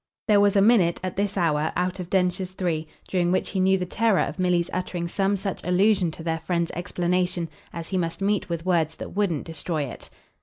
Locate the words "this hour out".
1.15-1.99